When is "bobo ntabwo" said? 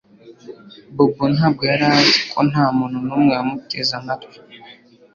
0.95-1.61